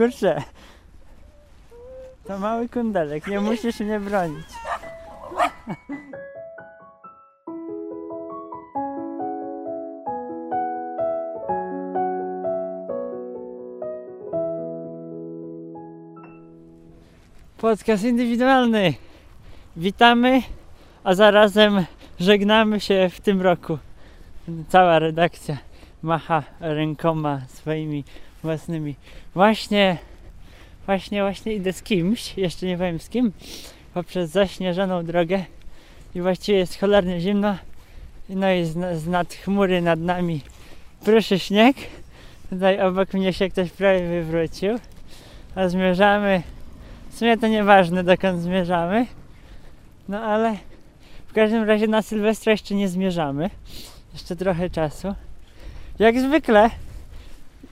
[0.00, 0.42] Kurczę.
[2.26, 4.46] To mały kundelek, nie musisz mnie bronić.
[17.58, 18.94] Podcast indywidualny.
[19.76, 20.42] Witamy,
[21.04, 21.84] a zarazem
[22.20, 23.78] żegnamy się w tym roku.
[24.68, 25.56] Cała redakcja
[26.02, 28.04] macha rękoma swoimi
[28.42, 28.94] własnymi.
[29.34, 29.98] Właśnie,
[30.86, 33.32] właśnie, właśnie idę z kimś, jeszcze nie wiem z kim,
[33.94, 35.44] poprzez zaśnieżoną drogę
[36.14, 37.56] i właściwie jest cholernie zimno.
[38.28, 40.40] No i z, z nad chmury nad nami
[41.04, 41.76] pryszy śnieg.
[42.50, 44.78] Tutaj obok mnie się ktoś prawie wywrócił.
[45.54, 46.42] A zmierzamy,
[47.10, 49.06] w sumie to nieważne dokąd zmierzamy.
[50.08, 50.56] No ale
[51.26, 53.50] w każdym razie na Sylwestra jeszcze nie zmierzamy.
[54.12, 55.14] Jeszcze trochę czasu.
[55.98, 56.70] Jak zwykle,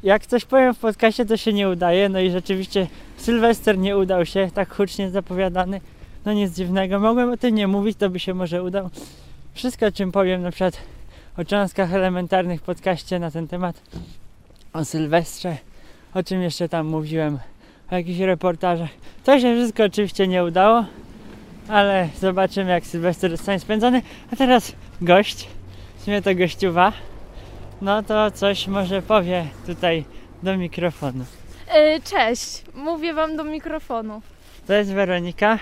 [0.02, 2.08] jak coś powiem w podcaście, to się nie udaje.
[2.08, 5.80] No i rzeczywiście Sylwester nie udał się, tak hucznie zapowiadany.
[6.24, 7.00] No nic dziwnego.
[7.00, 8.90] Mogłem o tym nie mówić, to by się może udał.
[9.54, 10.78] Wszystko, o czym powiem, na przykład
[11.36, 13.82] o cząstkach elementarnych podcaście na ten temat,
[14.72, 15.56] o Sylwestrze,
[16.14, 17.38] o czym jeszcze tam mówiłem,
[17.90, 18.90] o jakichś reportażach.
[19.24, 20.84] To się wszystko oczywiście nie udało,
[21.68, 24.02] ale zobaczymy, jak Sylwester zostanie spędzony.
[24.32, 25.48] A teraz gość,
[25.98, 26.92] w sumie to gościuwa,
[27.80, 30.04] no to coś może powie tutaj
[30.42, 31.24] do mikrofonu.
[31.68, 34.22] E, Cześć, mówię wam do mikrofonu.
[34.66, 35.58] To jest Weronika.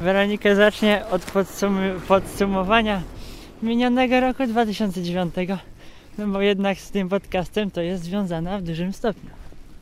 [0.00, 3.02] Weronika zacznie od podsum- podsumowania
[3.62, 5.34] minionego roku 2009.
[6.18, 9.30] No bo jednak z tym podcastem to jest związana w dużym stopniu.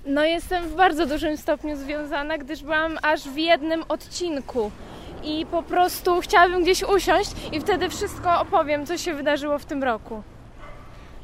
[0.06, 4.70] No jestem w bardzo dużym stopniu związana, gdyż byłam aż w jednym odcinku.
[5.24, 9.82] I po prostu chciałabym gdzieś usiąść i wtedy wszystko opowiem, co się wydarzyło w tym
[9.82, 10.22] roku.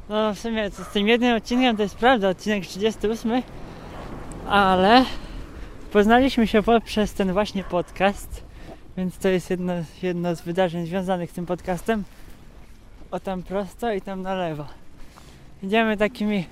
[0.09, 3.43] No w sumie z tym jednym odcinkiem to jest prawda, odcinek 38,
[4.49, 5.05] ale
[5.93, 8.45] poznaliśmy się poprzez ten właśnie podcast,
[8.97, 9.73] więc to jest jedno,
[10.03, 12.05] jedno z wydarzeń związanych z tym podcastem.
[13.11, 14.65] O tam prosto i tam na lewo.
[15.63, 16.47] Idziemy takimi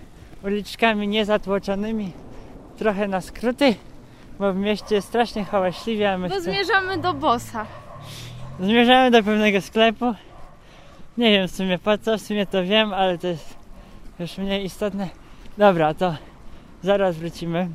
[0.45, 2.13] uliczkami niezatłoczonymi,
[2.79, 3.75] trochę na skróty,
[4.39, 7.67] bo w mieście jest strasznie hałaśliwie, a my Bo zmierzamy do bossa.
[8.61, 10.15] Zmierzamy do pewnego sklepu.
[11.19, 13.55] Nie wiem w sumie po co, w sumie to wiem, ale to jest
[14.19, 15.09] już mniej istotne.
[15.59, 16.17] Dobra, to
[16.83, 17.69] zaraz wrócimy,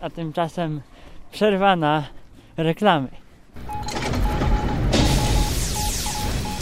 [0.00, 0.82] a tymczasem
[1.32, 2.06] przerwa na
[2.56, 3.08] reklamy.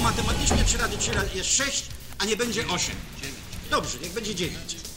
[0.03, 1.87] Matematycznie 3 razy 3 razy jest 6,
[2.19, 2.95] a nie będzie 8.
[3.71, 4.88] Dobrze, niech będzie 9.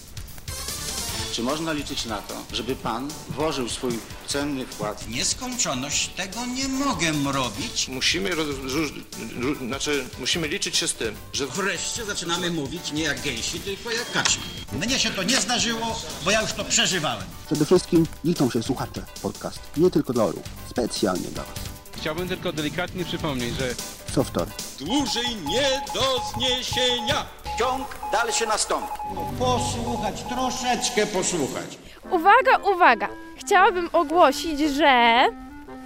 [1.32, 7.12] Czy można liczyć na to, żeby pan włożył swój cenny wkład Nieskończoność tego nie mogę
[7.32, 7.88] robić.
[7.88, 8.94] Musimy, roz, róż,
[9.40, 13.92] ró- znaczy, musimy liczyć się z tym, że Wreszcie zaczynamy mówić nie jak gęsi, tylko
[13.92, 14.40] jak kaczki.
[14.74, 17.26] Mnie się to nie zdarzyło, bo ja już to przeżywałem.
[17.46, 21.56] Przede wszystkim liczą się słuchacze podcast, nie tylko dla orłów, specjalnie dla Was.
[21.98, 23.76] Chciałbym tylko delikatnie przypomnieć, że
[24.16, 24.48] Softor,
[24.80, 27.26] Dłużej nie do zniesienia.
[27.62, 28.94] Ciąg dalszy nastąpi.
[29.40, 31.78] Posłuchać, troszeczkę posłuchać.
[32.12, 33.08] Uwaga, uwaga!
[33.36, 35.26] Chciałabym ogłosić, że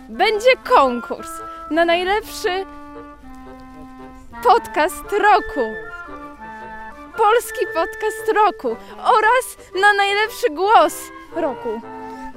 [0.09, 1.29] będzie konkurs
[1.71, 2.65] na najlepszy
[4.43, 5.65] podcast roku.
[7.17, 10.93] Polski podcast roku oraz na najlepszy głos
[11.35, 11.81] roku.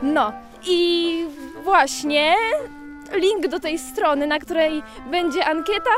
[0.02, 0.32] No
[0.62, 1.26] i
[1.64, 2.36] właśnie
[3.12, 5.90] link do tej strony, na której będzie ankieta,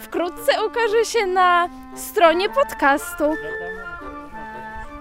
[0.00, 3.24] wkrótce ukaże się na stronie podcastu.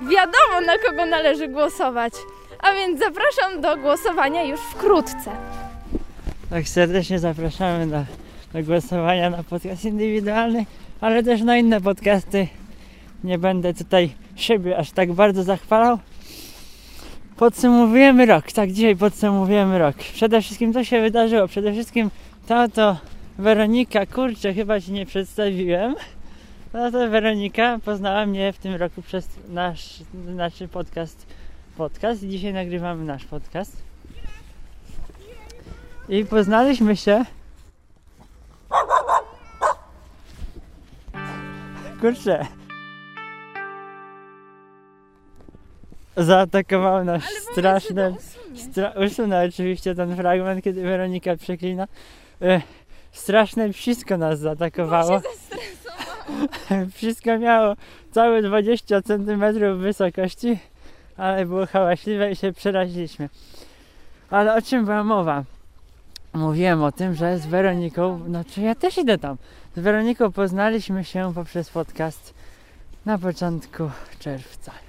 [0.01, 2.13] Wiadomo, na kogo należy głosować.
[2.59, 5.31] A więc zapraszam do głosowania już wkrótce.
[6.49, 8.05] Tak serdecznie zapraszamy na,
[8.53, 10.65] do głosowania na podcast indywidualny,
[11.01, 12.47] ale też na inne podcasty.
[13.23, 15.99] Nie będę tutaj siebie aż tak bardzo zachwalał.
[17.37, 19.95] Podsumowujemy rok, tak dzisiaj podsumowujemy rok.
[19.97, 21.47] Przede wszystkim co się wydarzyło?
[21.47, 22.11] Przede wszystkim
[22.47, 22.97] to to
[23.37, 25.95] Weronika, kurczę, chyba się nie przedstawiłem.
[26.73, 31.25] No to Weronika poznała mnie w tym roku przez nasz, nasz podcast,
[31.77, 33.77] podcast i dzisiaj nagrywamy nasz podcast.
[36.09, 37.25] I poznaliśmy się.
[42.01, 42.47] Kurczę.
[46.17, 48.13] Zaatakowały nas straszne.
[48.55, 51.87] Stra- usunę oczywiście ten fragment, kiedy Weronika przeklina.
[52.41, 52.61] E,
[53.11, 55.21] straszne psisko nas zaatakowało.
[56.95, 57.75] Psisko miało
[58.11, 59.43] całe 20 cm
[59.77, 60.59] wysokości,
[61.17, 63.29] ale było hałaśliwe i się przeraziliśmy.
[64.29, 65.43] Ale o czym była mowa?
[66.33, 69.37] Mówiłem o tym, że z Weroniką, no czy ja też idę tam.
[69.75, 72.33] Z Weroniką poznaliśmy się poprzez podcast
[73.05, 74.86] na początku czerwca.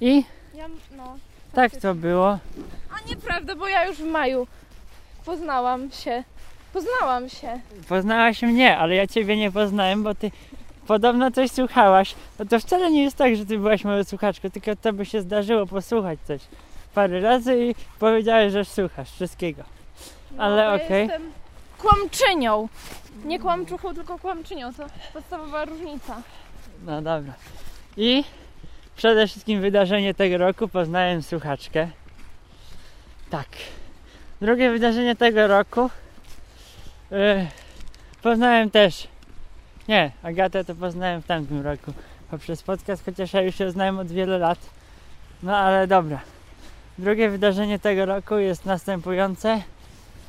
[0.00, 0.66] I Ja,
[0.96, 1.18] no,
[1.52, 2.38] Tak to było.
[2.90, 4.46] A nieprawda, bo ja już w maju
[5.24, 6.24] poznałam się.
[6.72, 7.60] Poznałam się.
[7.88, 10.30] Poznałaś mnie, ale ja ciebie nie poznałem, bo ty
[10.86, 12.14] podobno coś słuchałaś.
[12.38, 15.20] No to wcale nie jest tak, że ty byłaś moją słuchaczką, tylko to by się
[15.22, 16.40] zdarzyło posłuchać coś
[16.94, 19.62] parę razy i powiedziałeś, że słuchasz wszystkiego.
[20.36, 21.02] No, Ale okej.
[21.06, 21.32] Jestem
[21.78, 22.68] kłamczynią.
[23.24, 24.74] Nie kłamczuchą, tylko kłamczynią.
[24.74, 26.22] To podstawowa różnica.
[26.86, 27.32] No dobra.
[27.96, 28.24] I
[28.96, 31.88] przede wszystkim wydarzenie tego roku poznałem słuchaczkę.
[33.30, 33.48] Tak.
[34.40, 35.90] Drugie wydarzenie tego roku
[37.10, 37.46] yy,
[38.22, 39.08] poznałem też.
[39.88, 41.92] Nie, Agatę to poznałem w tamtym roku
[42.30, 44.58] poprzez podcast, chociaż ja już ją znałem od wielu lat.
[45.42, 46.20] No ale dobra.
[46.98, 49.62] Drugie wydarzenie tego roku jest następujące.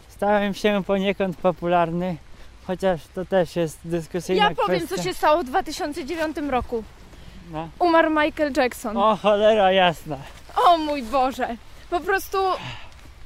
[0.07, 2.17] Stałem się poniekąd popularny,
[2.67, 4.95] chociaż to też jest dyskusyjna Ja powiem, kwestia.
[4.95, 6.83] co się stało w 2009 roku.
[7.51, 7.69] No.
[7.79, 8.97] Umarł Michael Jackson.
[8.97, 10.17] O cholera jasna.
[10.65, 11.47] O mój Boże!
[11.89, 12.37] Po prostu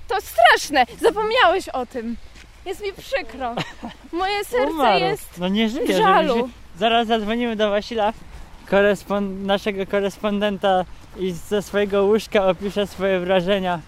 [0.08, 0.86] to straszne!
[1.02, 2.18] Zapomniałeś o tym.
[2.66, 3.56] Jest mi przykro.
[4.12, 5.00] Moje serce Umarł.
[5.00, 6.36] jest No nie żyje, w żalu.
[6.36, 6.54] żeby się...
[6.80, 8.14] Zaraz zadzwonimy do Wasila,
[9.44, 10.86] naszego korespondenta
[11.18, 13.80] i ze swojego łóżka opisze swoje wrażenia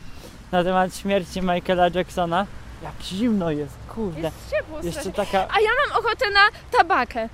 [0.51, 2.45] na temat śmierci Michaela Jacksona.
[2.83, 4.21] Jak zimno jest, kurde.
[4.21, 5.12] Jest ciepło Jeszcze strasznie.
[5.25, 5.38] taka...
[5.56, 7.30] A ja mam ochotę na tabakę.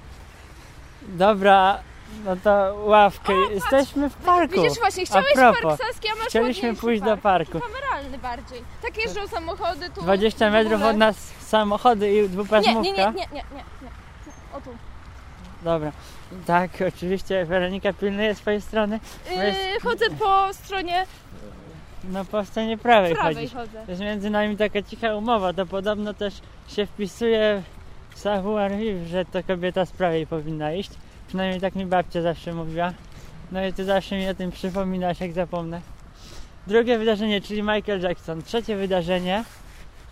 [1.01, 1.79] Dobra,
[2.25, 3.33] no to ławkę.
[3.53, 4.61] Jesteśmy w parku.
[4.61, 7.49] Widzisz właśnie, chciałeś A propos, park Saski, a masz Chcieliśmy ładniejszy pójść do park.
[7.51, 7.67] parku.
[7.67, 8.61] Kameralny bardziej.
[8.81, 10.01] Tak jeżdżą samochody tu.
[10.01, 12.81] 20 w metrów od nas samochody i dwupasmówka.
[12.81, 13.43] nie, nie, nie, nie, nie,
[13.81, 13.89] nie.
[14.57, 14.69] O tu.
[15.63, 15.91] Dobra.
[16.45, 18.99] Tak, oczywiście Weronika pilnuje swojej strony.
[19.31, 21.05] Jest- Yy, chodzę po stronie
[22.03, 23.53] No po stronie prawej, prawej chodzisz.
[23.53, 23.83] chodzę.
[23.87, 26.33] Jest między nami taka cicha umowa, to podobno też
[26.67, 27.63] się wpisuje
[28.09, 28.71] w savoir
[29.07, 30.91] że to kobieta z prawej powinna iść.
[31.29, 32.93] Przynajmniej tak mi babcia zawsze mówiła.
[33.51, 35.81] No i ty zawsze mi o tym przypominasz, jak zapomnę.
[36.67, 38.43] Drugie wydarzenie, czyli Michael Jackson.
[38.43, 39.43] Trzecie wydarzenie,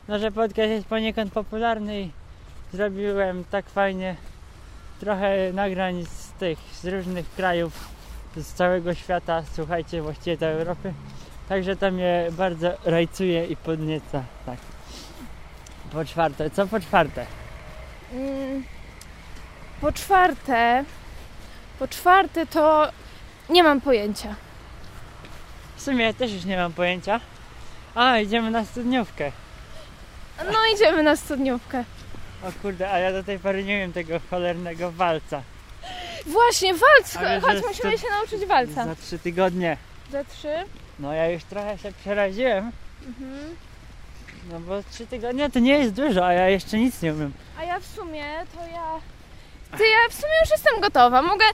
[0.07, 2.11] no że podcast jest poniekąd popularny i
[2.73, 4.15] zrobiłem tak fajnie
[4.99, 7.89] trochę nagrań z tych, z różnych krajów,
[8.35, 10.93] z całego świata, słuchajcie, właściwie całej Europy.
[11.49, 14.23] Także to mnie bardzo rajcuje i podnieca.
[14.45, 14.57] Tak.
[15.91, 17.25] Po czwarte, co po czwarte?
[18.13, 18.63] Mm,
[19.81, 20.83] Po czwarte,
[21.79, 22.91] po czwarte to
[23.49, 24.35] nie mam pojęcia.
[25.75, 27.19] W sumie też już nie mam pojęcia.
[27.95, 29.31] A, idziemy na studniówkę.
[30.45, 31.83] No idziemy na studniówkę.
[32.43, 35.41] O kurde, a ja do tej pory nie wiem tego cholernego walca.
[36.25, 37.15] Właśnie, walc!
[37.17, 38.85] A Chodź, że musimy to- się nauczyć walca.
[38.85, 39.77] Za trzy tygodnie.
[40.11, 40.53] Za trzy.
[40.99, 42.71] No ja już trochę się przeraziłem.
[43.07, 43.55] Mhm.
[44.51, 47.33] No bo trzy tygodnie to nie jest dużo, a ja jeszcze nic nie umiem.
[47.59, 48.25] A ja w sumie
[48.55, 48.99] to ja.
[49.71, 51.21] Ty, ja w sumie już jestem gotowa.
[51.21, 51.45] Mogę.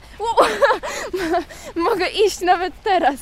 [1.90, 3.16] Mogę iść nawet teraz.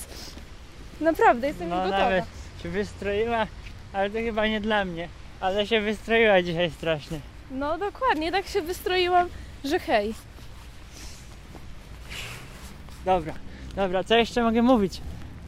[1.01, 1.99] Naprawdę, jestem No gotowa.
[1.99, 2.25] nawet
[2.63, 3.47] się wystroiła,
[3.93, 5.09] ale to chyba nie dla mnie.
[5.41, 7.21] Ale się wystroiła dzisiaj strasznie.
[7.51, 9.29] No dokładnie, tak się wystroiłam,
[9.65, 10.15] że hej.
[13.05, 13.33] Dobra,
[13.77, 15.01] dobra, co jeszcze mogę mówić?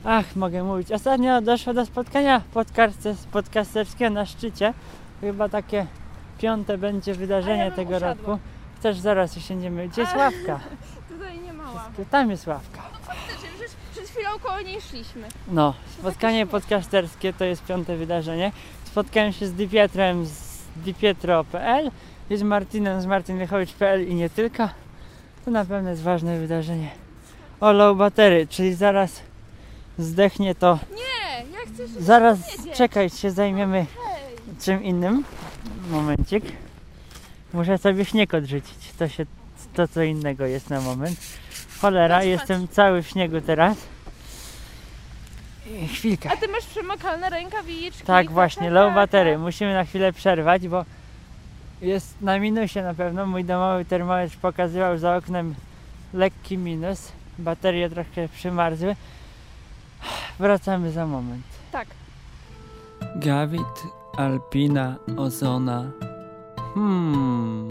[0.05, 0.93] Ach, mogę mówić.
[0.93, 4.75] Ostatnio doszło do spotkania podcaster, podcasterskiego na szczycie.
[5.20, 5.87] Chyba takie
[6.38, 8.38] piąte będzie wydarzenie ja tego roku.
[8.84, 9.88] Też zaraz usiądziemy.
[9.88, 10.60] Gdzie jest ławka?
[11.12, 11.90] Tutaj nie mała.
[12.10, 12.82] Tam jest ławka.
[13.28, 15.28] Przecież przed chwilą koło niej szliśmy.
[15.49, 18.52] No, spotkanie podcasterskie to jest piąte wydarzenie.
[18.85, 21.90] Spotkałem się z Dipietrem z dipietro.pl
[22.30, 24.68] i z Martinem z martinwychowicz.pl i nie tylko.
[25.44, 26.90] To na pewno jest ważne wydarzenie.
[27.61, 29.20] O low battery, czyli zaraz
[29.99, 30.78] zdechnie to.
[30.90, 32.38] Nie, ja chcę się Zaraz
[32.75, 34.59] czekaj, się zajmiemy Hej.
[34.61, 35.25] czym innym.
[35.90, 36.63] Momencik.
[37.54, 38.92] Muszę sobie śnieg odrzucić.
[38.99, 39.26] To się
[39.75, 41.18] to co innego jest na moment.
[41.80, 43.76] Cholera, Patrz, jestem cały w śniegu teraz.
[45.66, 46.30] I Chwilkę.
[46.32, 48.04] A ty masz przemakalne rękawiczki.
[48.04, 49.38] Tak, właśnie, low battery.
[49.38, 50.84] Musimy na chwilę przerwać, bo
[51.82, 53.26] jest na minusie na pewno.
[53.26, 55.54] Mój domowy termometr pokazywał za oknem
[56.14, 57.12] lekki minus.
[57.38, 58.96] Baterie trochę przymarzły.
[60.38, 61.44] Wracamy za moment.
[61.73, 61.88] Tak.
[63.16, 63.82] Gawit,
[64.16, 65.90] Alpina, Ozona.
[66.75, 67.69] Hmm.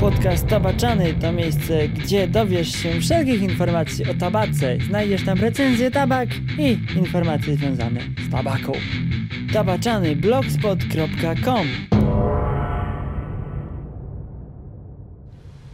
[0.00, 4.76] Podcast Tabaczany to miejsce, gdzie dowiesz się wszelkich informacji o tabace.
[4.88, 8.72] Znajdziesz tam recenzję tabak i informacje związane z tabaką.
[9.52, 11.66] Tabaczany blogspot.com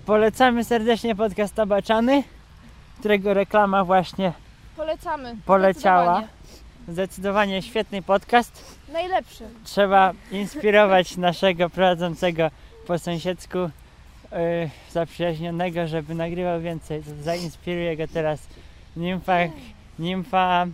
[0.06, 2.22] Polecamy serdecznie podcast Tabaczany,
[3.00, 4.32] którego reklama właśnie
[4.76, 5.36] Polecamy.
[5.46, 6.22] poleciała.
[6.88, 7.62] Zdecydowanie.
[7.62, 8.78] Świetny podcast.
[8.92, 9.44] Najlepszy.
[9.64, 12.50] Trzeba inspirować naszego prowadzącego
[12.86, 13.70] po sąsiedzku y,
[14.90, 17.02] zaprzyjaźnionego, żeby nagrywał więcej.
[17.02, 18.46] To Zainspiruję go teraz.
[18.96, 19.38] Nimfa,
[19.98, 20.66] nimfa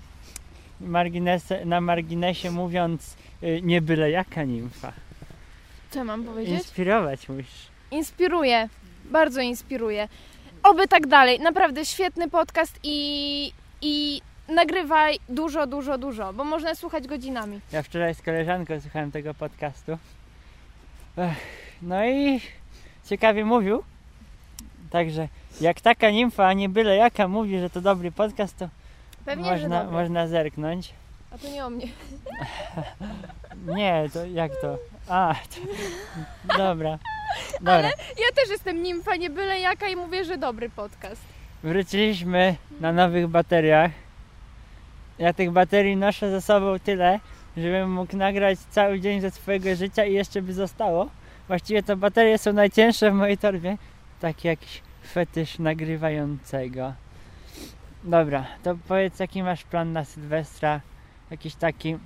[1.64, 4.92] na marginesie mówiąc y, nie byle jaka nimfa.
[5.90, 6.54] Co mam powiedzieć?
[6.54, 7.68] Inspirować musisz.
[7.90, 8.68] Inspiruje,
[9.04, 10.08] bardzo inspiruje.
[10.62, 11.40] Oby tak dalej.
[11.40, 17.60] Naprawdę świetny podcast i, i nagrywaj dużo, dużo, dużo, bo można słuchać godzinami.
[17.72, 19.98] Ja wczoraj z koleżanką słuchałem tego podcastu.
[21.82, 22.40] No i
[23.06, 23.82] ciekawie mówił.
[24.90, 25.28] Także
[25.60, 28.68] jak taka nimfa, a nie byle jaka mówi, że to dobry podcast, to
[29.24, 30.92] Pewnie, można, można zerknąć.
[31.30, 31.86] A to nie o mnie.
[33.76, 34.78] Nie, to jak to?
[35.08, 36.98] A, to, dobra.
[37.60, 37.90] Dobra.
[38.18, 41.22] Ja też jestem nimfa, nie byle jaka i mówię, że dobry podcast.
[41.62, 43.90] Wróciliśmy na nowych bateriach.
[45.18, 47.20] Ja tych baterii noszę ze sobą tyle,
[47.56, 51.10] żebym mógł nagrać cały dzień ze swojego życia i jeszcze by zostało.
[51.48, 53.78] Właściwie to baterie są najcięższe w mojej torbie.
[54.20, 54.82] Taki jakiś
[55.12, 56.92] fetysz nagrywającego.
[58.04, 60.80] Dobra, to powiedz jaki masz plan na Sylwestra?
[61.30, 61.96] Jakiś taki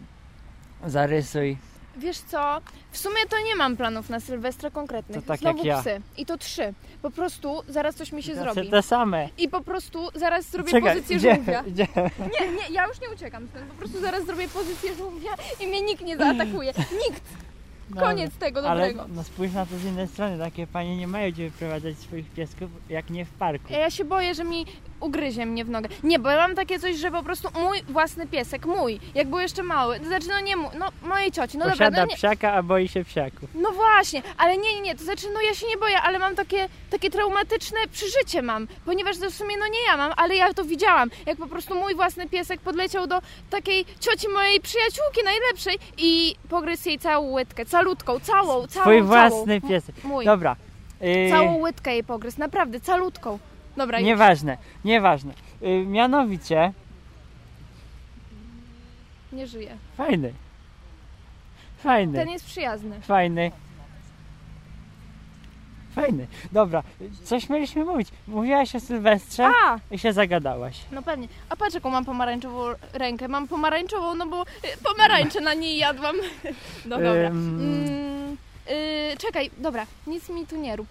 [0.87, 1.57] zarysuj.
[1.97, 5.21] Wiesz co, w sumie to nie mam planów na Sylwestra konkretnych.
[5.25, 5.81] To tak Znowu jak ja.
[5.81, 6.01] psy.
[6.17, 6.75] I to trzy.
[7.03, 8.71] Po prostu zaraz coś mi się Znaczy zrobi.
[8.71, 9.29] te same.
[9.39, 11.63] I po prostu zaraz zrobię Czekaj, pozycję żółwia.
[11.67, 13.65] Nie, nie, ja już nie uciekam stąd.
[13.67, 15.31] Po prostu zaraz zrobię pozycję żółwia
[15.61, 16.73] i mnie nikt nie zaatakuje.
[17.09, 17.23] Nikt.
[17.91, 18.03] Dobra.
[18.09, 19.15] Koniec tego Ale dobrego.
[19.15, 22.71] no spójrz na to z innej strony, takie panie nie mają gdzie wyprowadzać swoich piesków,
[22.89, 23.73] jak nie w parku.
[23.73, 24.67] Ja się boję, że mi
[25.03, 25.89] ugryzie mnie w nogę.
[26.03, 29.39] Nie, bo ja mam takie coś, że po prostu mój własny piesek, mój, jak był
[29.39, 32.17] jeszcze mały, to znaczy no nie mój, no mojej cioci, no dobra, Posiada no nie,
[32.17, 33.51] psiaka, a boi się psiaków.
[33.55, 36.35] No właśnie, ale nie, nie, nie, to znaczy, no ja się nie boję, ale mam
[36.35, 40.55] takie, takie traumatyczne przeżycie mam, ponieważ to w sumie, no nie ja mam, ale ja
[40.55, 45.79] to widziałam, jak po prostu mój własny piesek podleciał do takiej cioci mojej przyjaciółki najlepszej
[45.99, 49.03] i pogryzł jej całą łydkę, calutką, całą, całą, Twój całą.
[49.07, 49.95] własny M- piesek.
[50.05, 50.57] Mój, Dobra.
[51.01, 53.39] Yy, całą łydkę jej pogryzł, naprawdę, calutką.
[53.77, 54.07] Dobra, już.
[54.07, 55.35] nieważne, nieważne.
[55.61, 56.73] Yy, mianowicie,
[59.33, 59.77] nie żyje.
[59.97, 60.33] fajny.
[61.79, 62.19] Fajny.
[62.19, 63.01] Ten jest przyjazny.
[63.01, 63.51] Fajny.
[65.95, 66.27] Fajny.
[66.53, 66.83] Dobra,
[67.25, 68.09] coś mieliśmy mówić.
[68.29, 70.81] Mówiłaś o Sylwestrze A, i się zagadałaś.
[70.93, 71.29] no pewnie.
[71.49, 73.29] A patrz, jaką mam pomarańczową rękę.
[73.29, 74.47] Mam pomarańczową, no bo y,
[74.85, 76.17] pomarańcze na niej jadłam.
[76.87, 77.29] No dobra.
[77.29, 78.02] Ym.
[78.67, 78.79] Mm,
[79.13, 80.87] y, czekaj, dobra, nic mi tu nie rób.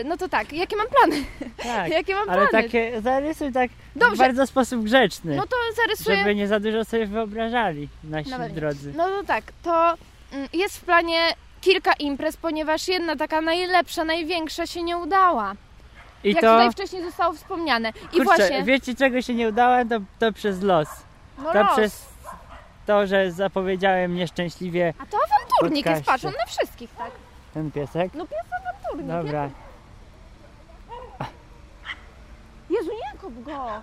[0.00, 1.24] Y, no to tak, jakie mam plany?
[1.62, 2.64] Tak, Jakie mam ale plany?
[2.64, 4.16] takie zarysuj tak w Dobrze.
[4.16, 5.36] bardzo sposób grzeczny.
[5.36, 6.16] No to zarysuję.
[6.16, 8.92] Żeby nie za dużo sobie wyobrażali nasi No drodzy.
[8.96, 9.94] No to tak, to
[10.32, 11.20] mm, jest w planie
[11.60, 15.54] kilka imprez, ponieważ jedna taka najlepsza, największa się nie udała.
[16.24, 17.92] I jak to, tutaj wcześniej zostało wspomniane.
[18.12, 19.84] I kurczę, właśnie, wiecie czego się nie udało?
[19.84, 20.88] To, to przez los.
[21.38, 21.72] no To los.
[21.76, 22.06] przez
[22.88, 26.04] to, że zapowiedziałem nieszczęśliwie A to awanturnik jest, podcaście.
[26.28, 27.10] patrz, on na wszystkich, tak?
[27.54, 28.14] ten piesek.
[28.14, 29.06] No pies awanturnik.
[29.08, 29.50] Dobra,
[32.70, 33.82] Jezu, nie kop go!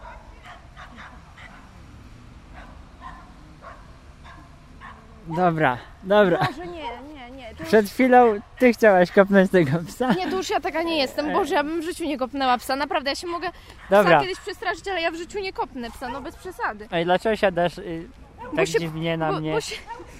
[5.27, 6.37] dobra, dobra.
[6.47, 6.83] Boże, nie,
[7.13, 7.49] nie, nie.
[7.55, 10.13] To już, Przed chwilą ty chciałaś kopnąć tego psa.
[10.13, 11.33] nie, to już ja taka nie jestem.
[11.33, 12.75] Boże, ja bym w życiu nie kopnęła psa.
[12.75, 13.49] Naprawdę, ja się mogę
[13.89, 14.17] Dobra.
[14.17, 16.87] psa kiedyś przestraszyć, ale ja w życiu nie kopnę psa, no bez przesady.
[16.91, 18.07] Ej, dlaczego siadasz y,
[18.55, 19.53] tak się- dziwnie na bo, mnie?
[19.53, 19.75] Bo się,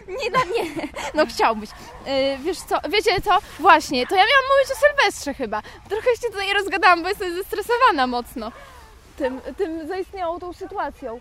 [0.08, 0.88] nie na nie.
[1.14, 1.70] No chciałbyś.
[2.06, 3.38] Yy, wiesz co, wiecie co?
[3.60, 5.62] Właśnie, to ja miałam mówić o Sylwestrze chyba.
[5.90, 8.52] Trochę się tutaj rozgadałam, bo jestem zestresowana mocno
[9.18, 11.20] tym, tym zaistniałą tą sytuacją.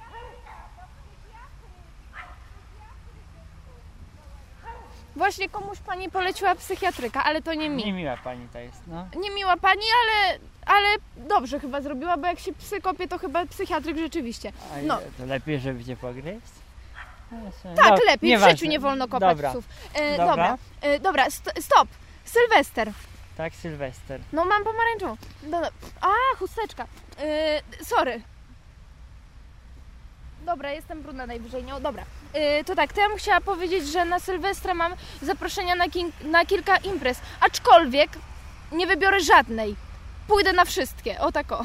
[5.17, 7.85] Właśnie komuś pani poleciła psychiatryka, ale to nie mi.
[7.85, 9.07] Niemiła pani to jest, no.
[9.21, 13.99] Niemiła pani, ale, ale dobrze chyba zrobiła, bo jak się psy kopie, to chyba psychiatryk
[13.99, 14.53] rzeczywiście.
[14.83, 14.99] No.
[15.19, 16.64] to lepiej, żeby cię pogryźć?
[17.77, 18.19] Tak, No, lepiej.
[18.19, 18.51] W nieważne.
[18.57, 19.51] życiu nie wolno kopać Dobra.
[19.51, 19.65] psów.
[19.95, 20.27] E, Dobra.
[20.27, 21.89] dobra, e, dobra st- stop.
[22.25, 22.93] Sylwester.
[23.37, 24.21] Tak, Sylwester.
[24.33, 25.17] No mam pomarańczową.
[26.01, 26.87] A, chusteczka.
[27.19, 28.21] E, sorry.
[30.47, 31.63] Dobra, jestem brudna najwyżej.
[31.65, 32.05] No, dobra.
[32.33, 35.85] E, to tak, to ja bym chciała powiedzieć, że na Sylwestra mam zaproszenia na,
[36.25, 37.21] na kilka imprez.
[37.41, 38.11] Aczkolwiek
[38.73, 39.77] nie wybiorę żadnej.
[40.29, 41.21] Pójdę na wszystkie.
[41.21, 41.65] O tak o.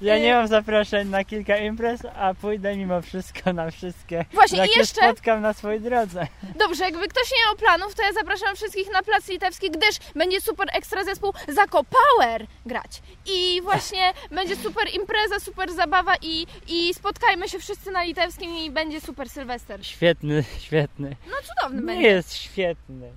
[0.00, 4.58] Ja Y- nie mam zaproszeń na kilka imprez, a pójdę mimo wszystko na wszystkie, Właśnie,
[4.58, 6.26] i jakie jeszcze- spotkam na swojej drodze.
[6.58, 10.40] Dobrze, jakby ktoś nie miał planów, to ja zapraszam wszystkich na Plac Litewski, gdyż będzie
[10.40, 13.02] super ekstra zespół Zako Power grać.
[13.26, 18.70] I właśnie będzie super impreza, super zabawa i, i spotkajmy się wszyscy na Litewskim i
[18.70, 19.86] będzie super Sylwester.
[19.86, 21.16] Świetny, świetny.
[21.26, 22.08] No cudowny Nie będzie.
[22.08, 23.10] jest świetny.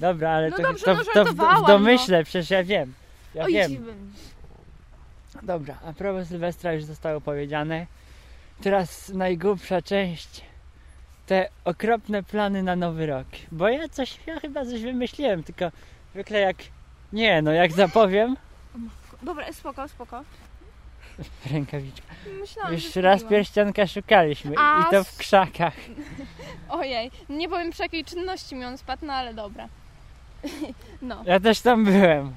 [0.00, 1.62] Dobra, ale No to, dobrze, to, no to, w, w no.
[1.66, 2.94] domyśle, przecież ja wiem.
[3.34, 4.12] Ja Oj, wiem.
[5.42, 7.86] Dobra, a propos Sylwestra już zostało powiedziane.
[8.62, 10.42] Teraz najgłupsza część.
[11.26, 13.26] Te okropne plany na nowy rok.
[13.52, 15.70] Bo ja coś, ja chyba coś wymyśliłem, tylko
[16.12, 16.56] zwykle jak...
[17.12, 18.36] Nie, no jak zapowiem,
[19.22, 20.24] Dobra, spoko, spoko.
[21.52, 22.06] Rękawiczka.
[22.40, 25.74] Myślałam, Już raz pierścionka szukaliśmy A i to w krzakach.
[26.68, 29.68] Ojej, nie powiem przy jakiej czynności mi on spadł, no ale dobra.
[31.02, 32.34] No, Ja też tam byłem.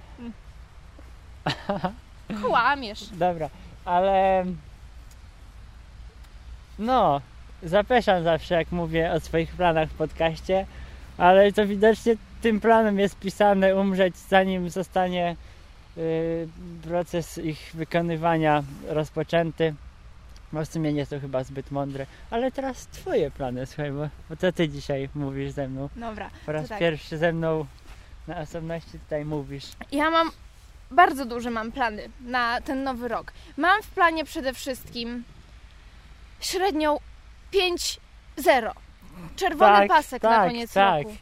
[2.43, 3.05] Kłamiesz.
[3.09, 3.49] Dobra,
[3.85, 4.45] ale
[6.79, 7.21] no,
[7.63, 10.65] zapeszam zawsze jak mówię o swoich planach w podcaście,
[11.17, 15.35] ale to widocznie tym planem jest pisane umrzeć zanim zostanie
[15.97, 16.47] y,
[16.83, 19.73] proces ich wykonywania rozpoczęty.
[20.53, 22.05] Bo w sumie nie są chyba zbyt mądre.
[22.31, 25.89] Ale teraz twoje plany, słuchaj, bo, bo to ty dzisiaj mówisz ze mną.
[25.95, 26.79] Dobra, Po raz tak.
[26.79, 27.65] pierwszy ze mną
[28.27, 29.65] na osobności tutaj mówisz.
[29.91, 30.31] Ja mam
[30.91, 33.31] bardzo duże mam plany na ten nowy rok.
[33.57, 35.23] Mam w planie przede wszystkim
[36.39, 36.99] średnią
[37.53, 38.71] 5-0.
[39.35, 41.03] Czerwony Tak, pasek na tak, koniec tak.
[41.03, 41.15] roku.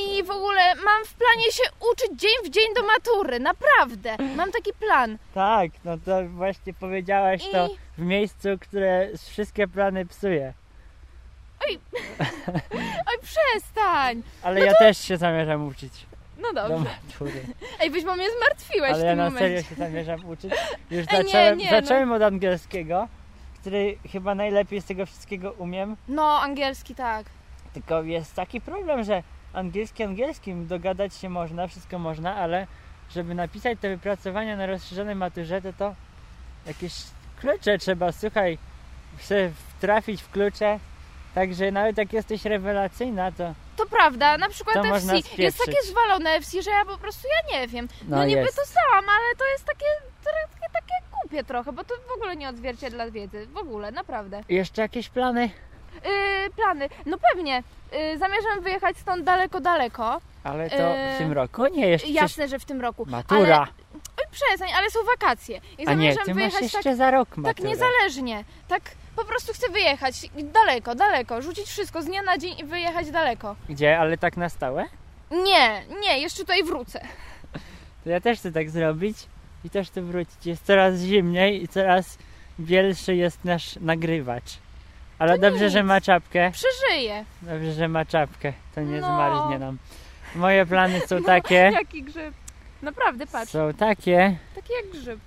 [0.00, 1.62] I w ogóle mam w planie się
[1.92, 3.40] uczyć dzień w dzień do matury.
[3.40, 4.16] Naprawdę.
[4.36, 5.18] Mam taki plan.
[5.34, 10.54] Tak, no to właśnie powiedziałaś to I w miejscu, które wszystkie plany psuje.
[11.68, 11.78] oj,
[13.22, 14.22] przestań.
[14.42, 16.06] Ale ja też się zamierzam uczyć
[16.52, 16.90] No do dobrze.
[17.08, 17.40] matury.
[17.80, 19.48] Ej, byś mnie zmartwiłeś Ale w ja tym na momencie.
[19.48, 20.50] serio się zamierzam uczyć.
[20.90, 21.70] Już Ej, nie, zacząłem, nie, no.
[21.70, 23.08] zacząłem od angielskiego,
[23.60, 25.96] który chyba najlepiej z tego wszystkiego umiem.
[26.08, 27.26] No, angielski tak.
[27.74, 29.22] Tylko jest taki problem, że
[29.52, 32.66] angielski angielskim dogadać się można, wszystko można, ale
[33.10, 35.94] żeby napisać te wypracowania na rozszerzonej maturze, to to
[36.66, 36.94] jakieś
[37.40, 38.58] klucze trzeba, słuchaj,
[39.80, 40.78] trafić w klucze.
[41.34, 46.30] Także nawet jak jesteś rewelacyjna, to To prawda, na przykład To FC jest takie zwalone
[46.30, 47.88] FC, że ja po prostu ja nie wiem.
[48.08, 48.56] No, no, niby jest.
[48.56, 49.84] to stałam, ale to jest takie,
[50.24, 53.46] takie, takie głupie trochę, bo to w ogóle nie odzwierciedla wiedzy.
[53.46, 54.40] W ogóle, naprawdę.
[54.48, 55.50] Jeszcze jakieś plany?
[56.04, 56.88] Yy, plany.
[57.06, 57.62] No pewnie.
[57.92, 60.20] Yy, zamierzam wyjechać stąd daleko, daleko.
[60.44, 61.66] Ale to w Eee, tym roku?
[61.66, 63.06] Nie, jeszcze Jasne, że w tym roku.
[63.08, 63.56] matura.
[63.56, 63.66] Ale,
[64.18, 65.56] oj, przestań, ale są wakacje.
[65.78, 67.68] I A nie, zamierzam ty masz wyjechać jeszcze tak, za rok tak maturę.
[67.68, 68.44] niezależnie.
[68.68, 68.82] Tak
[69.16, 70.14] po prostu chcę wyjechać
[70.52, 71.42] daleko, daleko.
[71.42, 73.56] Rzucić wszystko z dnia na dzień i wyjechać daleko.
[73.68, 73.98] Gdzie?
[73.98, 74.84] Ale tak na stałe?
[75.30, 77.00] Nie, nie, jeszcze tutaj wrócę.
[78.04, 79.16] To ja też chcę tak zrobić
[79.64, 80.46] i też chcę wrócić.
[80.46, 82.18] Jest coraz zimniej i coraz
[82.60, 84.58] bielszy jest nasz nagrywacz.
[85.18, 85.72] Ale To dobrze, nic.
[85.72, 86.50] że ma czapkę.
[86.52, 87.24] Przeżyję.
[87.42, 88.52] Dobrze, że ma czapkę.
[88.74, 89.06] To nie No.
[89.06, 89.78] zmarznie nam.
[90.34, 91.54] Moje plany są takie.
[91.54, 92.34] Jaki grzyb.
[92.82, 93.52] Naprawdę, patrz.
[93.52, 94.36] Są takie.
[94.54, 95.20] Taki jak grzyb.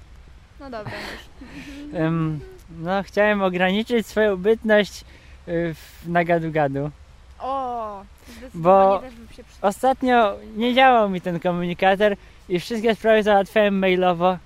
[0.60, 1.96] No dobra, już.
[2.02, 5.02] em, no, chciałem ograniczyć swoją bytność
[5.48, 6.90] y, w- na gadu-gadu.
[7.40, 8.02] O,
[8.54, 9.02] Bo-.
[9.62, 12.16] Ostatnio nie działał mi ten komunikator
[12.50, 14.38] i wszystkie sprawy załatwiałem mailowo.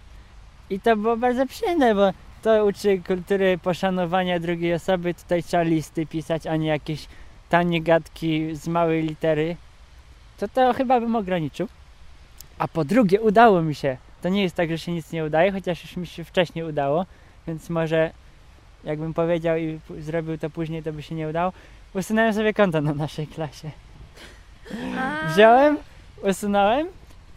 [0.69, 5.13] I to było bardzo przyjemne, bo to uczy kultury poszanowania drugiej osoby.
[5.13, 7.07] Tutaj trzeba listy pisać, a nie jakieś
[7.49, 9.55] tanie gadki z małej litery.
[10.39, 11.67] To to chyba bym ograniczył.
[12.57, 13.97] A po drugie, udało mi się.
[14.21, 17.05] To nie jest tak, że się nic nie udaje, chociaż już mi się wcześniej udało,
[17.47, 18.11] więc może
[18.83, 21.53] jakbym powiedział i zrobił to później, to by się nie udało.
[21.93, 23.71] Usunąłem sobie konto na naszej klasie.
[25.33, 25.77] Wziąłem,
[26.23, 26.87] usunąłem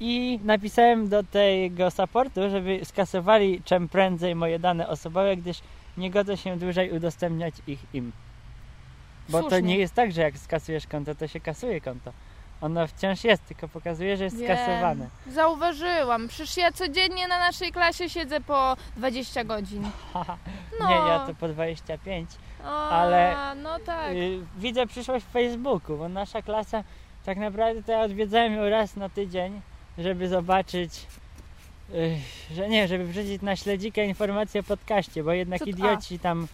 [0.01, 5.61] i napisałem do tego supportu, żeby skasowali czym prędzej moje dane osobowe, gdyż
[5.97, 8.13] nie godzę się dłużej udostępniać ich im.
[9.29, 9.63] Bo to Słusznie.
[9.63, 12.13] nie jest tak, że jak skasujesz konto, to się kasuje konto.
[12.61, 14.57] Ono wciąż jest, tylko pokazuje, że jest Wiem.
[14.57, 15.09] skasowane.
[15.27, 16.29] Zauważyłam.
[16.29, 19.85] Przecież ja codziennie na naszej klasie siedzę po 20 godzin.
[20.81, 20.89] No.
[20.89, 22.31] Nie, ja to po 25.
[22.65, 24.13] O, ale- No tak.
[24.13, 26.85] Y, widzę przyszłość w Facebooku, bo nasza klasa
[27.25, 29.61] tak naprawdę to ja odwiedzałem ją raz na tydzień,
[29.99, 31.07] żeby zobaczyć,
[31.95, 32.19] y,
[32.55, 36.49] że nie, żeby wrzucić na śledzikę informacje o podcaście, bo jednak Co to- idioci tam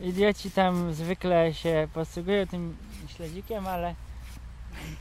[0.00, 2.76] idioci tam zwykle się posługują tym
[3.16, 3.94] śledzikiem, ale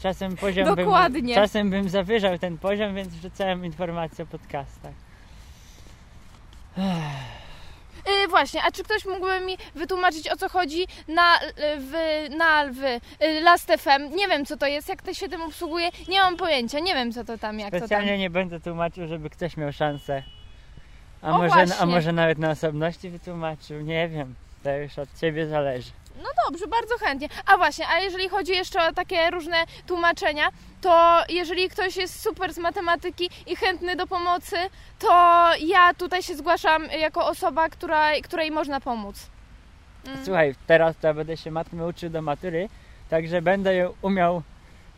[0.01, 1.35] czasem poziom bym, Dokładnie.
[1.35, 4.93] czasem bym zawyżał ten poziom, więc wrzucałem informacje o podcastach.
[8.09, 11.39] Y, właśnie, a czy ktoś mógłby mi wytłumaczyć o co chodzi na,
[11.77, 11.93] w,
[12.37, 12.83] na w
[13.23, 14.15] y, Last FM?
[14.15, 17.11] Nie wiem co to jest, jak to się tym obsługuje, nie mam pojęcia, nie wiem
[17.11, 17.87] co to tam, jak to tam.
[17.87, 20.23] Specjalnie nie będę tłumaczył, żeby ktoś miał szansę.
[21.21, 21.75] A, O, może, właśnie.
[21.79, 24.35] a może nawet na osobności wytłumaczył, nie wiem.
[24.63, 25.91] To już od ciebie zależy.
[26.17, 27.29] No dobrze, bardzo chętnie.
[27.45, 30.49] A właśnie, a jeżeli chodzi jeszcze o takie różne tłumaczenia,
[30.81, 34.55] to jeżeli ktoś jest super z matematyki i chętny do pomocy,
[34.99, 35.09] to
[35.59, 39.15] ja tutaj się zgłaszam jako osoba, która, której można pomóc.
[40.07, 40.25] Mm.
[40.25, 42.69] Słuchaj, teraz to ja będę się matmy uczył do matury,
[43.09, 44.41] także będę ją umiał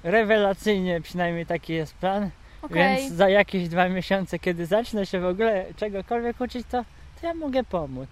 [0.04, 2.30] rewelacyjnie, przynajmniej taki jest plan.
[2.62, 2.78] Okej.
[2.78, 6.84] Więc za jakieś dwa miesiące, kiedy zacznę się w ogóle czegokolwiek uczyć, to,
[7.22, 8.10] to ja mogę pomóc.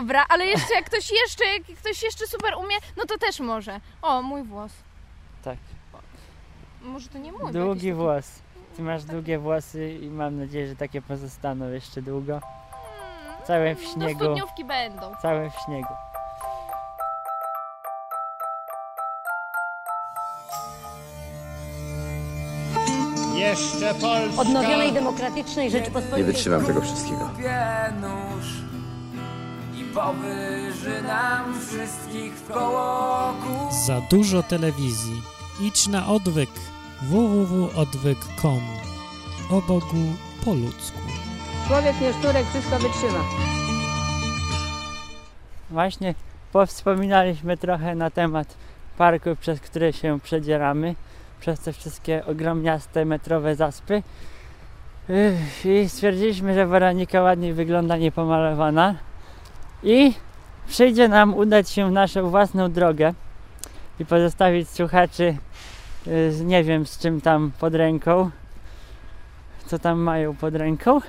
[0.00, 3.80] Dobra, ale jeszcze jak ktoś jeszcze, jak ktoś jeszcze super umie, no to też może.
[4.02, 4.72] O, mój włos.
[5.44, 5.56] Tak.
[6.82, 7.52] Może to nie mój.
[7.52, 8.26] Długi włos.
[8.76, 12.40] Ty masz długie włosy i mam nadzieję, że takie pozostaną jeszcze długo.
[13.46, 14.24] Całe w Do śniegu.
[14.24, 15.12] studniówki będą.
[15.22, 15.94] Całe w śniegu.
[23.34, 24.40] Jeszcze Polska.
[24.40, 26.18] odnowionej demokratycznej Rzeczypospolitej.
[26.26, 27.30] Nie wytrzymam tego wszystkiego.
[29.94, 33.74] Powyży nam wszystkich w kołoku.
[33.86, 35.22] Za dużo telewizji.
[35.60, 36.50] Idź na odwyk
[37.02, 38.60] www.odwyk.com
[39.50, 40.04] O Bogu
[40.44, 40.98] po ludzku.
[41.68, 43.24] Człowiek nie szturek, wszystko wytrzyma.
[45.70, 46.14] Właśnie
[46.52, 48.54] powspominaliśmy trochę na temat
[48.98, 50.94] parku, przez które się przedzieramy,
[51.40, 54.02] przez te wszystkie ogromniaste metrowe zaspy.
[55.08, 58.94] Ych, I stwierdziliśmy, że Weronika ładniej wygląda niepomalowana.
[59.82, 60.14] I
[60.68, 63.14] przyjdzie nam udać się w naszą własną drogę
[64.00, 65.36] i pozostawić słuchaczy
[66.06, 68.30] y, nie wiem z czym tam pod ręką,
[69.66, 71.00] co tam mają pod ręką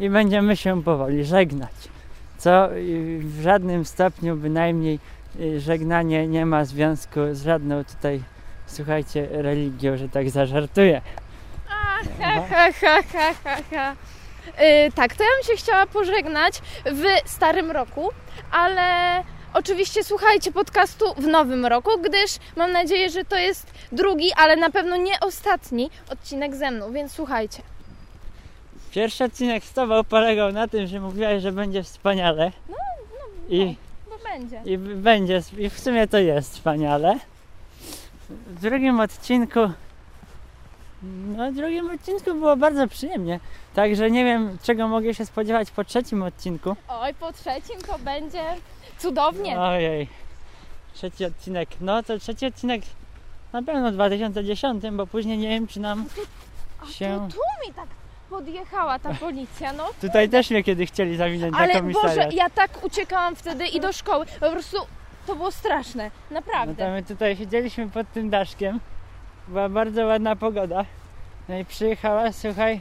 [0.00, 1.90] i będziemy się powoli żegnać
[2.40, 2.68] co
[3.20, 4.98] w żadnym stopniu bynajmniej
[5.40, 8.22] y, żegnanie nie ma związku z żadną tutaj,
[8.66, 11.00] słuchajcie, religią, że tak zażartuję.
[11.66, 13.94] Ha, ha, ha, ha, ha, ha.
[14.86, 16.54] Y, tak, to ja bym się chciała pożegnać
[16.86, 18.10] w starym roku,
[18.52, 18.82] ale
[19.54, 24.70] oczywiście słuchajcie podcastu w nowym roku, gdyż mam nadzieję, że to jest drugi, ale na
[24.70, 27.62] pewno nie ostatni odcinek ze mną, więc słuchajcie.
[28.90, 32.52] Pierwszy odcinek z Tobą polegał na tym, że mówiłaś, że będzie wspaniale.
[33.48, 33.76] I,
[34.10, 34.62] Bo będzie.
[34.64, 37.18] I będzie, i w sumie to jest wspaniale.
[38.28, 39.60] W drugim odcinku
[41.36, 43.40] no w drugim odcinku było bardzo przyjemnie.
[43.74, 46.76] Także nie wiem, czego mogę się spodziewać po trzecim odcinku.
[46.88, 48.42] Oj, po trzecim to będzie
[48.98, 49.60] cudownie.
[49.60, 50.08] Ojej.
[50.94, 51.68] Trzeci odcinek.
[51.80, 52.82] No to trzeci odcinek
[53.52, 56.04] na pewno w 2010, bo później nie wiem, czy nam
[56.82, 57.28] A się...
[57.28, 57.86] to tu mi tak
[58.30, 59.86] podjechała ta policja, no.
[60.00, 62.32] Tutaj też mnie kiedy chcieli zawinąć na Ale Boże, komisariat.
[62.32, 64.26] ja tak uciekałam wtedy i do szkoły.
[64.40, 64.76] Po prostu
[65.26, 66.84] to było straszne, No naprawdę.
[66.84, 68.80] to my tutaj siedzieliśmy pod tym daszkiem.
[69.48, 70.84] Była bardzo ładna pogoda.
[71.48, 72.80] No i przyjechała, słuchaj,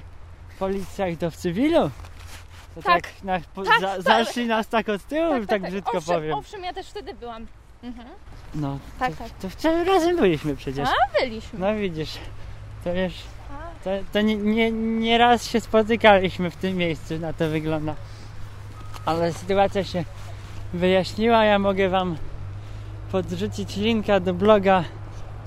[0.59, 1.91] policja i to w cywilu.
[2.75, 4.01] To Tak, tak, na, po, tak, za, tak.
[4.01, 6.33] zaszli nas tak od tyłu, tak, brzydko owszem, powiem.
[6.33, 7.47] Owszem, ja też wtedy byłam.
[7.83, 8.07] Mhm.
[8.55, 9.31] No, Tak, to, tak.
[9.41, 10.89] to wczoraj razem byliśmy przecież.
[10.89, 11.59] A, byliśmy.
[11.59, 12.17] No widzisz,
[12.83, 13.23] to wiesz,
[13.83, 17.95] to, to nie, nie, nie raz się spotykaliśmy w tym miejscu, na to wygląda.
[19.05, 20.03] Ale sytuacja się
[20.73, 22.17] wyjaśniła, ja mogę wam
[23.11, 24.83] podrzucić linka do bloga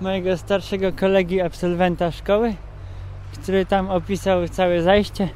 [0.03, 2.55] mojego starszego kolegi, absolwenta szkoły,
[3.33, 5.29] który tam opisał całe zajście.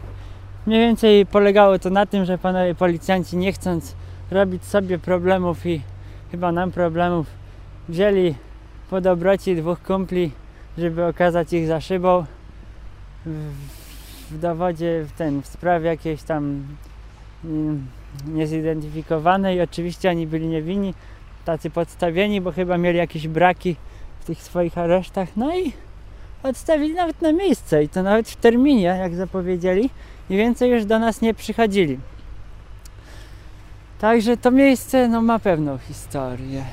[0.67, 3.95] Mniej więcej polegało to na tym, że panowie policjanci nie chcąc
[4.31, 5.83] robić sobie problemów i
[6.31, 7.27] chyba nam problemów,
[7.89, 8.35] wzięli
[8.91, 10.33] po dobroci dwóch kumpli,
[10.79, 12.25] żeby okazać ich za szybą
[14.31, 16.67] w, dowodzie w ten, w sprawie jakiejś tam
[17.45, 17.87] mm,
[18.27, 19.63] niezidentyfikowanej.
[19.63, 20.95] Oczywiście oni byli niewinni,
[21.45, 23.77] tacy podstawieni, bo chyba mieli jakieś braki
[24.27, 25.29] tych swoich aresztach.
[25.37, 25.73] No i
[26.43, 29.91] odstawili nawet na miejsce i to nawet w terminie, jak zapowiedzieli
[30.31, 31.99] i więcej już do nas nie przychodzili.
[33.99, 36.65] Także to miejsce no, ma pewną historię.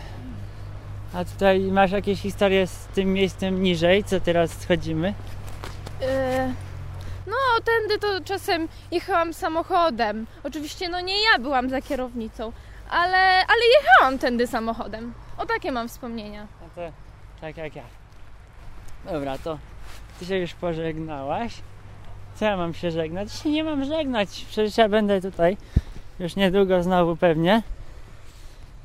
[1.13, 5.13] A tutaj masz jakieś historie z tym miejscem niżej, co teraz schodzimy?
[6.01, 6.53] E,
[7.27, 7.35] No,
[7.65, 10.25] tędy to czasem jechałam samochodem.
[10.43, 12.51] Oczywiście, no nie ja byłam za kierownicą,
[12.89, 15.13] ale, ale jechałam tędy samochodem.
[15.37, 16.47] O takie mam wspomnienia.
[16.61, 16.81] No to
[17.43, 17.83] tak jak ja.
[19.11, 19.57] Dobra, to
[20.19, 21.53] ty się już pożegnałaś.
[22.35, 23.33] Co ja mam się żegnać?
[23.33, 24.45] Się nie mam żegnać.
[24.49, 25.57] Przecież ja będę tutaj
[26.19, 27.63] już niedługo znowu pewnie.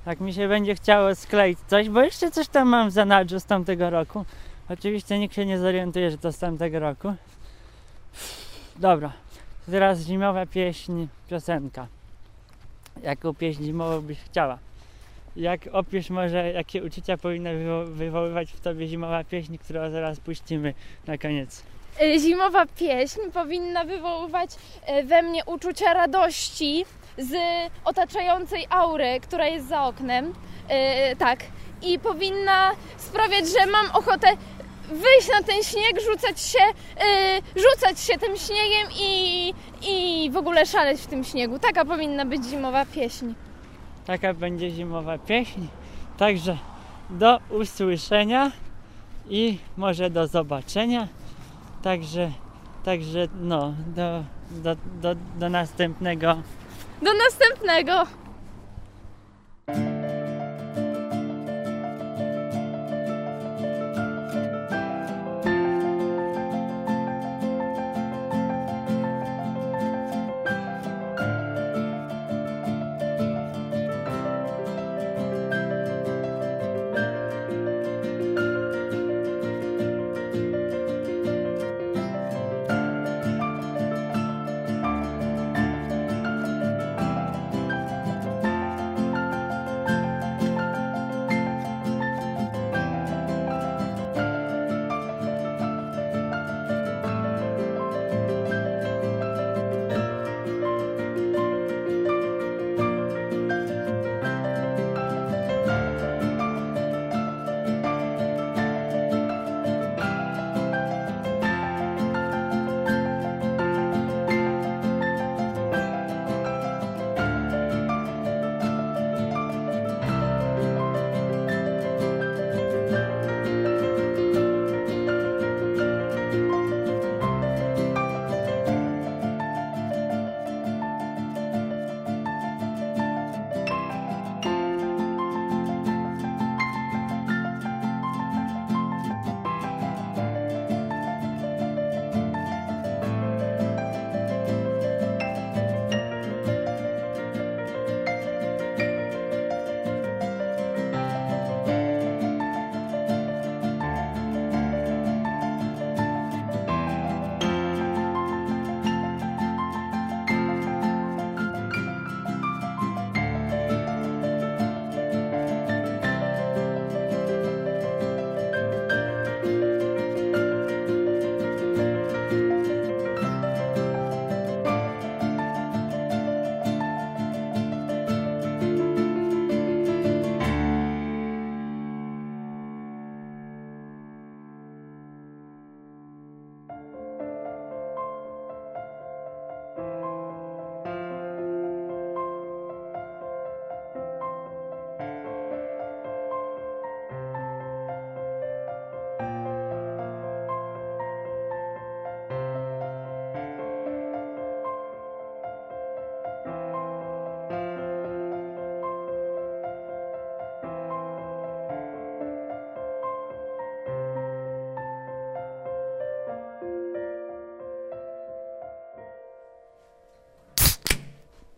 [0.07, 3.45] Jak mi się będzie chciało skleić coś, bo jeszcze coś tam mam w zanadrzu z
[3.45, 4.25] tamtego roku.
[4.69, 7.15] Oczywiście nikt się nie zorientuje, że to z tamtego roku.
[8.77, 9.13] Dobra,
[9.71, 11.87] teraz zimowa pieśń, piosenka.
[13.03, 14.59] Jaką pieśń zimową byś chciała?
[15.39, 20.75] Jak opisz może, jakie uczucia powinna wywo- wywoływać w tobie zimowa pieśń, którą zaraz puścimy
[21.07, 21.63] na koniec.
[22.01, 24.51] E, Zimowa pieśń powinna wywoływać
[24.87, 26.85] e, we mnie uczucia radości
[27.19, 27.33] z
[27.85, 30.35] otaczającej aury, która jest za oknem.
[30.69, 31.41] E, tak.
[31.83, 34.27] I powinna sprawiać, że mam ochotę
[34.89, 36.59] wyjść na ten śnieg, rzucać się,
[37.07, 39.55] e, rzucać się tym śniegiem i,
[39.89, 41.59] i w ogóle szaleć w tym śniegu.
[41.59, 43.33] Taka powinna być zimowa pieśń.
[44.09, 45.61] Taka będzie zimowa pieśń.
[46.17, 46.57] Także
[47.11, 48.53] do usłyszenia
[49.31, 51.09] i może do zobaczenia.
[51.83, 52.31] Także,
[52.85, 56.43] także no, do, do, do, do następnego.
[57.03, 58.05] Do następnego!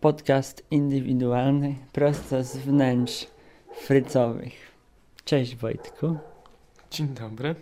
[0.01, 3.27] Podcast indywidualny prosto z wnętrz
[3.75, 4.53] frycowych.
[5.25, 6.19] Cześć Wojtku.
[6.91, 7.55] Dzień dobry.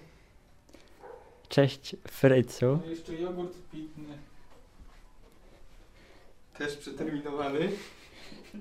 [1.49, 2.79] Cześć Frycu.
[2.91, 4.15] Jeszcze jogurt pitny.
[6.59, 7.69] Też przeterminowany.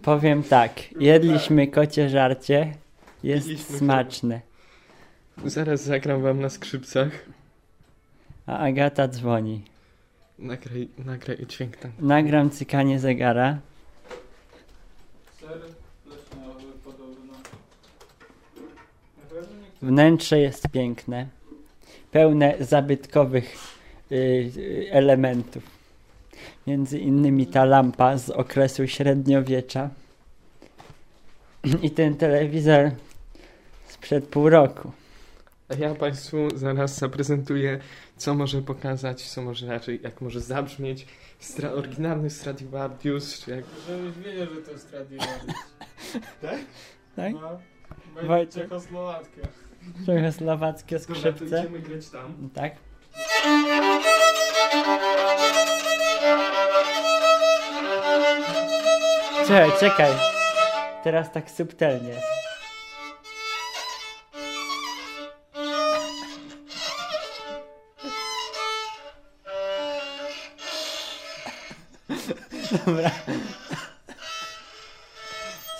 [0.03, 2.73] Powiem tak, jedliśmy kocie żarcie,
[3.23, 4.41] jest Jedliśmy smaczne.
[5.45, 7.09] Zaraz zagram wam na skrzypcach.
[8.45, 9.76] A Agata dzwoni.
[10.39, 11.91] Nagraj, nagraj dźwięk tam.
[11.99, 13.59] Nagram cykanie zegara.
[15.39, 15.59] Ser
[16.05, 17.33] leśniowy podobno.
[19.81, 21.27] Wnętrze jest piękne,
[22.11, 23.55] pełne zabytkowych
[24.11, 25.63] y, y, elementów.
[26.67, 29.89] Między innymi ta lampa z okresu średniowiecza
[31.83, 32.91] i ten telewizor
[33.87, 34.91] sprzed pół roku.
[35.69, 37.79] A ja Państwu zaraz zaprezentuję,
[38.17, 41.07] co może pokazać, co może raczej, jak może zabrzmieć
[41.39, 43.63] stra oryginalny Stradivarius, czy jak...
[43.87, 45.45] Żebyś wiedział, że to jest Stradivarius.
[46.41, 46.59] tak?
[47.15, 47.33] Tak?
[47.33, 47.59] No.
[48.27, 48.63] Wojciech?
[48.63, 49.41] Czechosłowackie.
[50.05, 51.59] Czechosłowackie Dobra, to skrzypce.
[51.59, 52.49] idziemy grać tam.
[52.53, 52.75] Tak?
[59.47, 60.11] Czekaj, czekaj.
[61.03, 62.36] Teraz tak subtelnie.
[72.85, 73.11] Dobra.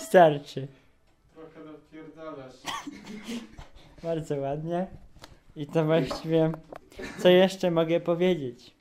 [0.00, 0.68] Starczy.
[1.34, 2.54] Trochę napierdalasz.
[4.02, 4.86] Bardzo ładnie.
[5.56, 6.52] I to właściwie,
[7.18, 8.77] co jeszcze mogę powiedzieć?